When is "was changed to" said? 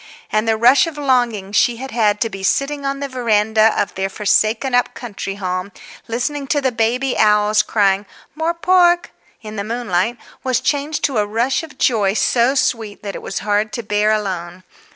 10.43-11.19